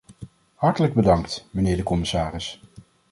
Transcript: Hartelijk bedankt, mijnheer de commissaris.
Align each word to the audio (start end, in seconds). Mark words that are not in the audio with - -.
Hartelijk 0.55 0.93
bedankt, 0.93 1.47
mijnheer 1.51 1.77
de 1.77 1.83
commissaris. 1.83 2.61